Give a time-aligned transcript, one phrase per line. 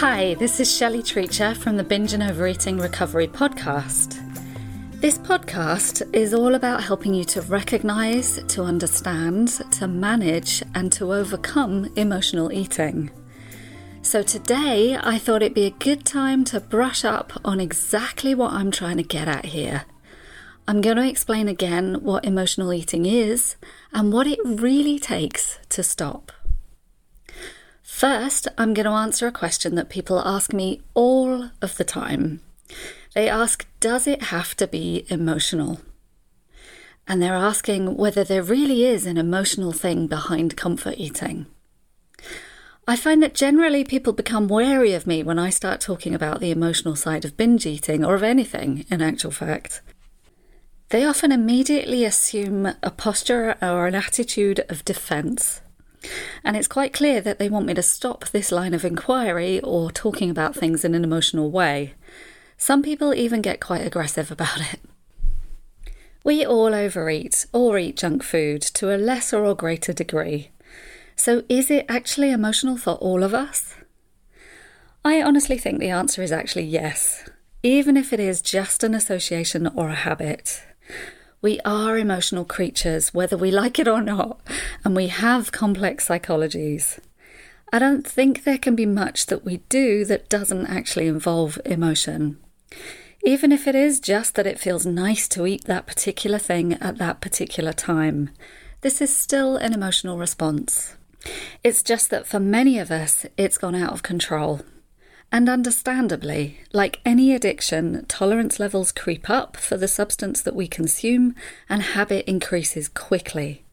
[0.00, 4.18] Hi, this is Shelley Treacher from the Binge and Overeating Recovery Podcast.
[4.98, 11.12] This podcast is all about helping you to recognize, to understand, to manage, and to
[11.12, 13.10] overcome emotional eating.
[14.00, 18.54] So, today I thought it'd be a good time to brush up on exactly what
[18.54, 19.84] I'm trying to get at here.
[20.66, 23.56] I'm going to explain again what emotional eating is
[23.92, 26.32] and what it really takes to stop.
[27.90, 32.40] First, I'm going to answer a question that people ask me all of the time.
[33.14, 35.82] They ask, Does it have to be emotional?
[37.06, 41.44] And they're asking whether there really is an emotional thing behind comfort eating.
[42.88, 46.52] I find that generally people become wary of me when I start talking about the
[46.52, 49.82] emotional side of binge eating, or of anything, in actual fact.
[50.88, 55.60] They often immediately assume a posture or an attitude of defence
[56.44, 59.90] and it's quite clear that they want me to stop this line of inquiry or
[59.90, 61.94] talking about things in an emotional way.
[62.56, 64.80] Some people even get quite aggressive about it.
[66.22, 70.50] We all overeat or eat junk food to a lesser or greater degree.
[71.16, 73.74] So, is it actually emotional for all of us?
[75.04, 77.28] I honestly think the answer is actually yes,
[77.62, 80.62] even if it is just an association or a habit.
[81.42, 84.40] We are emotional creatures, whether we like it or not,
[84.84, 86.98] and we have complex psychologies.
[87.72, 92.36] I don't think there can be much that we do that doesn't actually involve emotion.
[93.24, 96.98] Even if it is just that it feels nice to eat that particular thing at
[96.98, 98.30] that particular time,
[98.82, 100.96] this is still an emotional response.
[101.64, 104.60] It's just that for many of us, it's gone out of control.
[105.32, 111.36] And understandably, like any addiction, tolerance levels creep up for the substance that we consume
[111.68, 113.64] and habit increases quickly.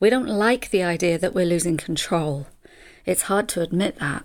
[0.00, 2.48] We don't like the idea that we're losing control.
[3.06, 4.24] It's hard to admit that.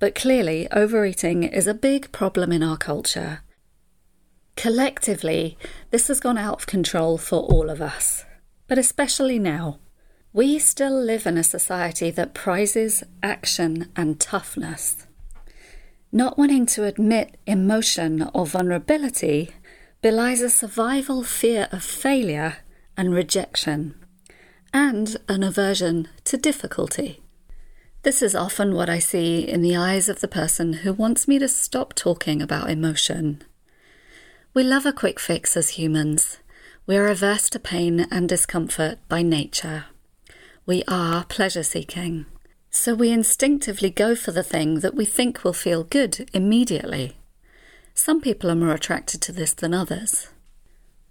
[0.00, 3.40] But clearly, overeating is a big problem in our culture.
[4.56, 5.56] Collectively,
[5.90, 8.24] this has gone out of control for all of us,
[8.66, 9.78] but especially now.
[10.32, 15.06] We still live in a society that prizes action and toughness.
[16.16, 19.50] Not wanting to admit emotion or vulnerability
[20.00, 22.58] belies a survival fear of failure
[22.96, 23.96] and rejection,
[24.72, 27.20] and an aversion to difficulty.
[28.04, 31.40] This is often what I see in the eyes of the person who wants me
[31.40, 33.42] to stop talking about emotion.
[34.54, 36.38] We love a quick fix as humans.
[36.86, 39.86] We are averse to pain and discomfort by nature.
[40.64, 42.26] We are pleasure seeking.
[42.76, 47.16] So we instinctively go for the thing that we think will feel good immediately.
[47.94, 50.28] Some people are more attracted to this than others.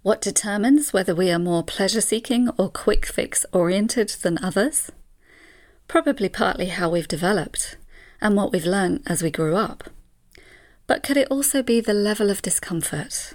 [0.02, 4.92] What determines whether we are more pleasure seeking or quick fix oriented than others?
[5.88, 7.78] Probably partly how we've developed
[8.20, 9.84] and what we've learned as we grew up.
[10.86, 13.32] But could it also be the level of discomfort?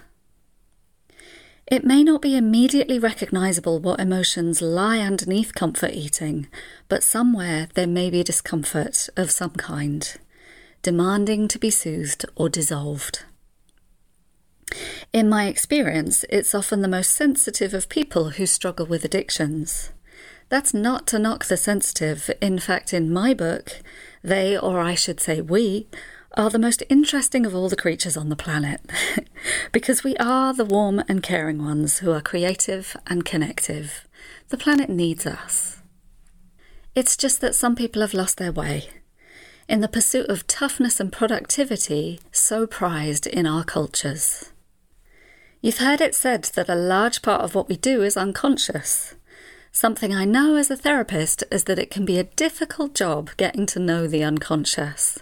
[1.70, 6.48] It may not be immediately recognizable what emotions lie underneath comfort eating,
[6.88, 10.16] but somewhere there may be discomfort of some kind,
[10.82, 13.22] demanding to be soothed or dissolved.
[15.12, 19.90] In my experience, it's often the most sensitive of people who struggle with addictions.
[20.48, 22.32] That's not to knock the sensitive.
[22.42, 23.80] In fact, in my book,
[24.24, 25.86] they, or I should say we,
[26.36, 28.80] are the most interesting of all the creatures on the planet
[29.72, 34.06] because we are the warm and caring ones who are creative and connective.
[34.48, 35.78] The planet needs us.
[36.94, 38.88] It's just that some people have lost their way.
[39.68, 44.52] In the pursuit of toughness and productivity, so prized in our cultures.
[45.60, 49.14] You've heard it said that a large part of what we do is unconscious.
[49.72, 53.66] Something I know as a therapist is that it can be a difficult job getting
[53.66, 55.20] to know the unconscious.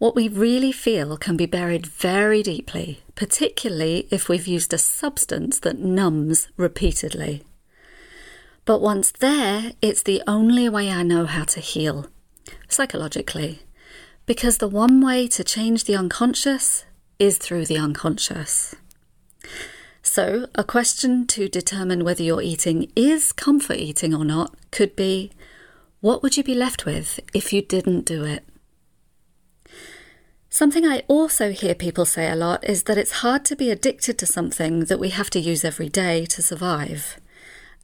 [0.00, 5.58] What we really feel can be buried very deeply, particularly if we've used a substance
[5.58, 7.44] that numbs repeatedly.
[8.64, 12.06] But once there, it's the only way I know how to heal,
[12.66, 13.60] psychologically,
[14.24, 16.86] because the one way to change the unconscious
[17.18, 18.74] is through the unconscious.
[20.00, 25.30] So, a question to determine whether your eating is comfort eating or not could be
[26.00, 28.46] what would you be left with if you didn't do it?
[30.52, 34.18] Something I also hear people say a lot is that it's hard to be addicted
[34.18, 37.20] to something that we have to use every day to survive.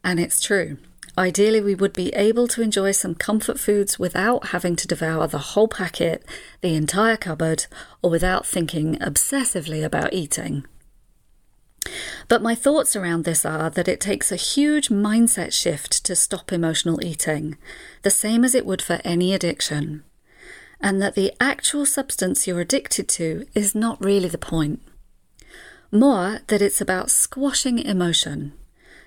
[0.02, 0.78] And it's true.
[1.16, 5.38] Ideally, we would be able to enjoy some comfort foods without having to devour the
[5.38, 6.24] whole packet,
[6.60, 7.66] the entire cupboard,
[8.02, 10.66] or without thinking obsessively about eating.
[12.26, 16.52] But my thoughts around this are that it takes a huge mindset shift to stop
[16.52, 17.58] emotional eating,
[18.02, 20.02] the same as it would for any addiction.
[20.86, 24.80] And that the actual substance you're addicted to is not really the point.
[25.90, 28.52] More that it's about squashing emotion.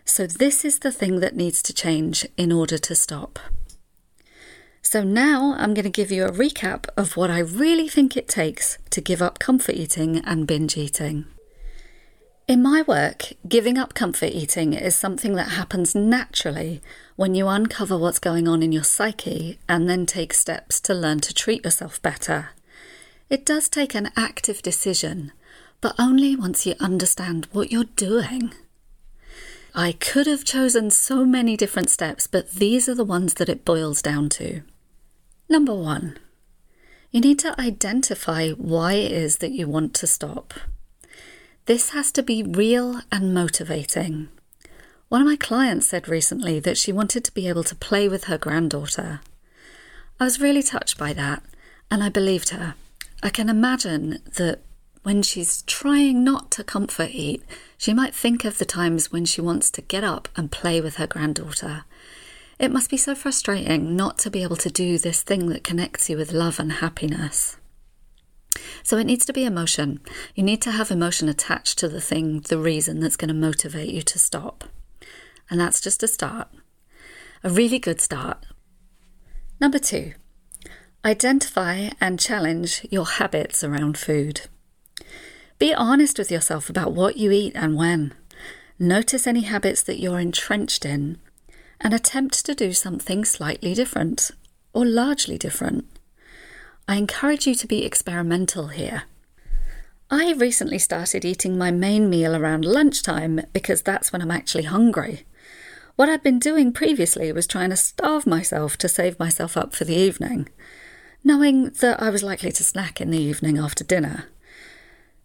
[0.04, 3.40] So, this is the thing that needs to change in order to stop.
[4.82, 8.28] So, now I'm going to give you a recap of what I really think it
[8.28, 11.28] takes to give up comfort eating and binge eating.
[12.50, 16.82] In my work, giving up comfort eating is something that happens naturally
[17.16, 21.20] when you uncover what's going on in your psyche and then take steps to learn
[21.20, 22.50] to treat yourself better.
[23.30, 25.32] It does take an active decision,
[25.80, 28.52] but only once you understand what you're doing.
[29.76, 33.64] I could have chosen so many different steps, but these are the ones that it
[33.64, 34.64] boils down to.
[35.48, 36.18] Number one,
[37.12, 40.56] you need to identify why it is that you want to stop.
[41.70, 44.30] This has to be real and motivating.
[45.08, 48.24] One of my clients said recently that she wanted to be able to play with
[48.24, 49.22] her granddaughter.
[50.20, 51.44] I was really touched by that,
[51.92, 52.74] and I believed her.
[53.22, 54.62] I can imagine that
[55.04, 57.44] when she's trying not to comfort eat,
[57.78, 60.96] she might think of the times when she wants to get up and play with
[60.96, 61.84] her granddaughter.
[62.58, 66.10] It must be so frustrating not to be able to do this thing that connects
[66.10, 67.58] you with love and happiness.
[68.84, 70.00] So it needs to be emotion.
[70.36, 73.94] You need to have emotion attached to the thing, the reason that's going to motivate
[73.94, 74.64] you to stop.
[75.50, 76.48] And that's just a start.
[77.44, 78.46] A really good start.
[79.62, 80.14] Number two,
[81.06, 84.42] identify and challenge your habits around food.
[85.58, 88.14] Be honest with yourself about what you eat and when.
[88.78, 91.18] Notice any habits that you're entrenched in
[91.82, 94.32] and attempt to do something slightly different
[94.74, 95.86] or largely different.
[96.90, 99.04] I encourage you to be experimental here.
[100.10, 105.28] I recently started eating my main meal around lunchtime because that's when I'm actually hungry.
[105.98, 109.86] What I'd been doing previously was trying to starve myself to save myself up for
[109.86, 110.50] the evening,
[111.24, 114.24] knowing that I was likely to snack in the evening after dinner.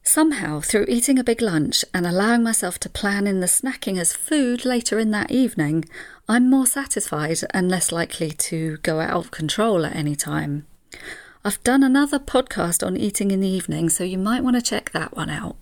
[0.02, 4.12] Somehow, through eating a big lunch and allowing myself to plan in the snacking as
[4.12, 5.86] food later in that evening,
[6.28, 10.66] I'm more satisfied and less likely to go out of control at any time.
[11.46, 14.92] I've done another podcast on eating in the evening, so you might want to check
[14.92, 15.56] that one out.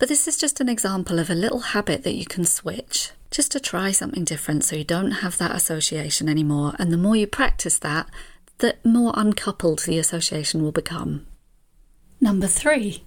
[0.00, 3.52] But this is just an example of a little habit that you can switch, just
[3.52, 6.74] to try something different so you don't have that association anymore.
[6.80, 8.10] And the more you practice that,
[8.58, 11.28] the more uncoupled the association will become.
[12.20, 13.04] Number three,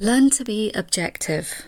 [0.00, 1.64] learn to be objective.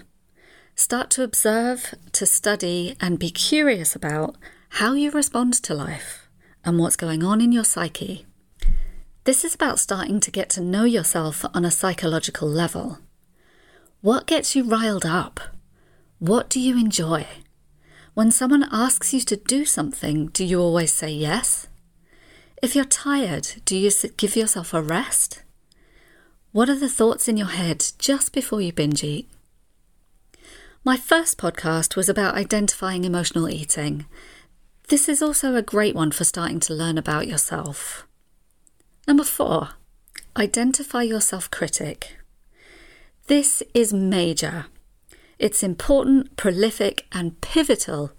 [0.75, 4.37] Start to observe, to study, and be curious about
[4.71, 6.31] how you respond to life
[6.65, 8.25] and what's going on in your psyche.
[9.31, 12.99] This is about starting to get to know yourself on a psychological level.
[14.01, 15.39] What gets you riled up?
[16.19, 17.29] What do you enjoy?
[18.15, 21.69] When someone asks you to do something, do you always say yes?
[22.61, 25.45] If you're tired, do you give yourself a rest?
[26.51, 29.31] What are the thoughts in your head just before you binge eat?
[30.85, 34.07] My first podcast was about identifying emotional eating.
[34.89, 38.09] This is also a great one for starting to learn about yourself.
[39.07, 39.71] Number four,
[40.37, 42.17] identify your self critic.
[43.27, 44.67] This is major.
[45.39, 48.13] It's important, prolific, and pivotal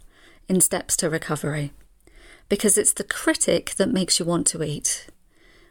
[0.47, 1.71] in steps to recovery
[2.49, 5.07] because it's the critic that makes you want to eat.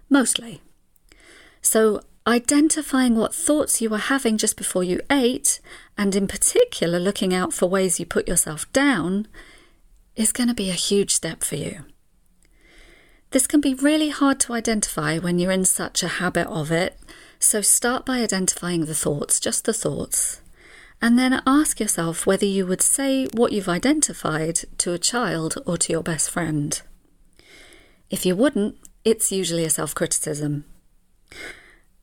[0.08, 0.62] Mostly.
[1.60, 5.60] So, identifying what thoughts you were having just before you ate,
[5.98, 9.28] and in particular looking out for ways you put yourself down,
[10.16, 11.84] is going to be a huge step for you.
[13.30, 16.98] This can be really hard to identify when you're in such a habit of it,
[17.38, 20.40] so start by identifying the thoughts, just the thoughts,
[21.00, 25.78] and then ask yourself whether you would say what you've identified to a child or
[25.78, 26.82] to your best friend.
[28.10, 30.64] If you wouldn't, it's usually a self criticism.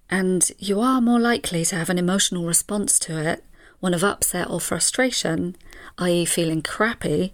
[0.10, 3.43] And you are more likely to have an emotional response to it,
[3.81, 5.57] one of upset or frustration,
[5.98, 7.34] i.e., feeling crappy,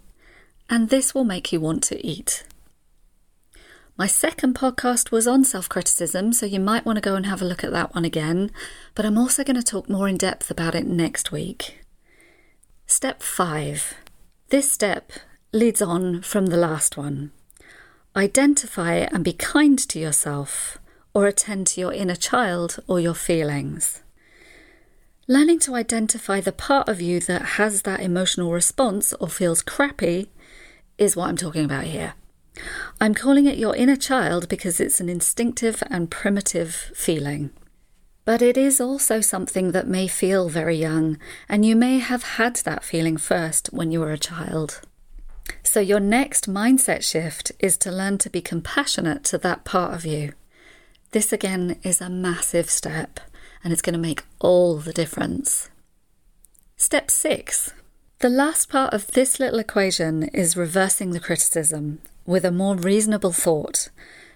[0.68, 2.44] and this will make you want to eat.
[3.96, 7.44] My second podcast was on self criticism, so you might want to go and have
[7.44, 8.50] a look at that one again,
[8.96, 11.82] but I'm also going to talk more in depth about it next week.
[12.88, 13.94] Step 5.
[14.50, 15.12] This step
[15.52, 17.34] leads on from the last one.
[18.16, 20.80] Identify and be kind to yourself,
[21.14, 24.02] or attend to your inner child or your feelings.
[25.28, 30.32] Learning to identify the part of you that has that emotional response or feels crappy
[30.98, 32.16] is what I'm talking about here.
[33.00, 37.52] I'm calling it your inner child because it's an instinctive and primitive feeling.
[38.26, 41.18] But it is also something that may feel very young,
[41.50, 44.82] and you may have had that feeling first when you were a child.
[45.62, 50.06] So, your next mindset shift is to learn to be compassionate to that part of
[50.06, 50.32] you.
[51.12, 53.20] This again is a massive step
[53.64, 55.70] and it's going to make all the difference.
[56.78, 57.74] Step six.
[58.20, 63.32] The last part of this little equation is reversing the criticism with a more reasonable
[63.32, 63.90] thought.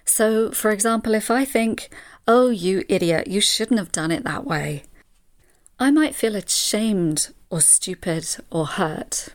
[0.04, 1.90] So, for example, if I think,
[2.26, 4.84] oh, you idiot, you shouldn't have done it that way,
[5.78, 9.28] I might feel ashamed or stupid or hurt.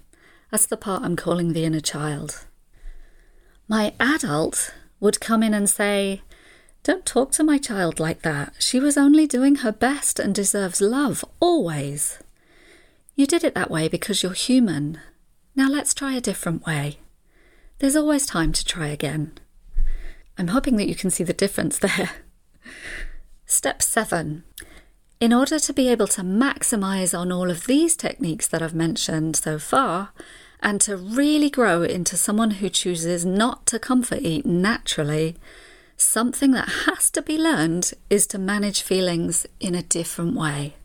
[0.51, 2.45] That's the part I'm calling the inner child.
[3.67, 6.21] My adult would come in and say,
[6.83, 8.53] don't talk to my child like that.
[8.59, 12.19] She was only doing her best and deserves love, always.
[13.15, 14.99] You did it that way because you're human.
[15.55, 16.97] Now let's try a different way.
[17.79, 19.33] There's always time to try again.
[20.37, 22.11] I'm hoping that you can see the difference there.
[23.45, 24.43] Step seven.
[25.19, 29.35] In order to be able to maximize on all of these techniques that I've mentioned
[29.35, 30.11] so far,
[30.61, 35.35] and to really grow into someone who chooses not to comfort eat naturally,
[36.03, 40.75] Something that has to be learned is to manage feelings in a different way.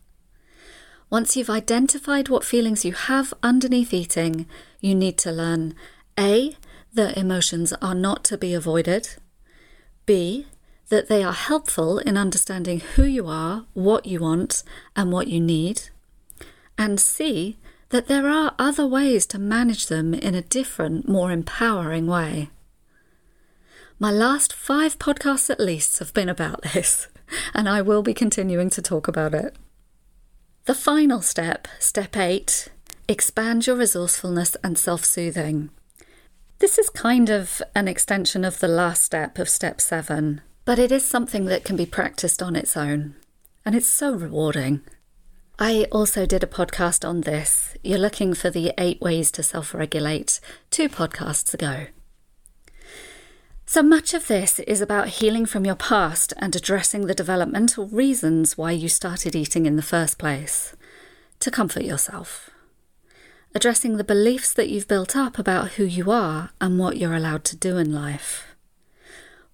[1.11, 4.47] Once you've identified what feelings you have underneath eating,
[4.81, 5.75] you need to learn
[6.19, 6.57] A,
[6.99, 9.11] that emotions are not to be avoided,
[10.05, 10.47] B,
[10.89, 14.65] that they are helpful in understanding who you are, what you want,
[14.97, 15.91] and what you need,
[16.77, 17.57] and C,
[17.91, 22.51] that there are other ways to manage them in a different, more empowering way.
[24.01, 27.07] My last five podcasts at least have been about this,
[27.55, 29.55] and I will be continuing to talk about it.
[30.65, 32.67] The final step, step eight,
[33.07, 35.71] expand your resourcefulness and self soothing.
[36.61, 40.91] This is kind of an extension of the last step of step seven, but it
[40.91, 43.15] is something that can be practiced on its own,
[43.65, 44.81] and it's so rewarding.
[45.61, 47.77] I also did a podcast on this.
[47.85, 50.41] You're looking for the eight ways to self regulate
[50.73, 51.87] two podcasts ago.
[53.65, 58.59] So much of this is about healing from your past and addressing the developmental reasons
[58.59, 60.75] why you started eating in the first place
[61.39, 62.51] to comfort yourself.
[63.55, 67.45] Addressing the beliefs that you've built up about who you are and what you're allowed
[67.45, 68.45] to do in life.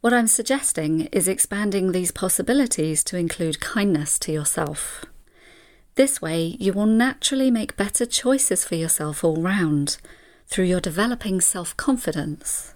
[0.00, 5.04] What I'm suggesting is expanding these possibilities to include kindness to yourself.
[5.94, 9.98] This way, you will naturally make better choices for yourself all round
[10.46, 12.74] through your developing self confidence.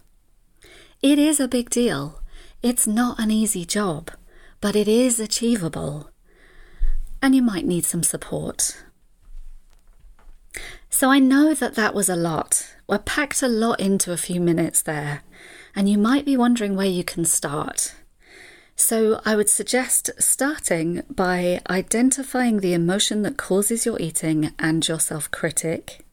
[1.03, 2.23] It is a big deal.
[2.63, 4.11] It's not an easy job,
[4.61, 6.11] but it is achievable.
[7.21, 8.85] And you might need some support.
[10.91, 12.75] So I know that that was a lot.
[12.87, 15.23] We're packed a lot into a few minutes there,
[15.77, 17.95] and you might be wondering where you can start.
[18.75, 25.01] So I would suggest starting by identifying the emotion that causes your eating and your
[25.01, 26.05] self critic.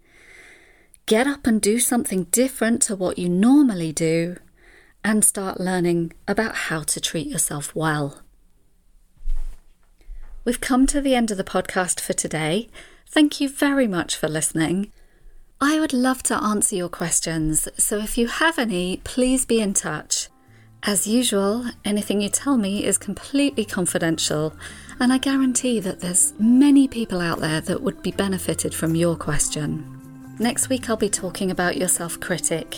[1.05, 4.37] Get up and do something different to what you normally do
[5.03, 8.21] and start learning about how to treat yourself well.
[10.43, 12.69] We've come to the end of the podcast for today.
[13.15, 14.91] Thank you very much for listening.
[15.61, 19.73] I would love to answer your questions, so if you have any, please be in
[19.73, 20.27] touch.
[20.83, 24.53] As usual, anything you tell me is completely confidential,
[24.99, 29.15] and I guarantee that there's many people out there that would be benefited from your
[29.15, 30.35] question.
[30.37, 32.75] Next week, I'll be talking about your self critic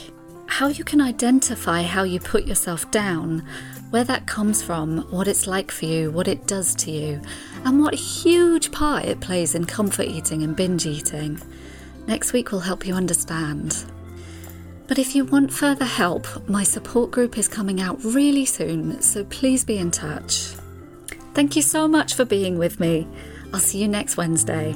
[0.48, 3.46] how you can identify how you put yourself down,
[3.90, 7.22] where that comes from, what it's like for you, what it does to you,
[7.66, 11.42] and what huge part it plays in comfort eating and binge eating.
[12.08, 13.86] Next week will help you understand.
[14.88, 19.26] But if you want further help, my support group is coming out really soon, so
[19.26, 20.54] please be in touch.
[21.34, 23.08] Thank you so much for being with me.
[23.54, 24.74] I'll see you next Wednesday.